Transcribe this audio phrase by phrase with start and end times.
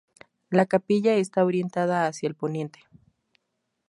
[0.49, 2.79] La capilla está orientada hacia el poniente.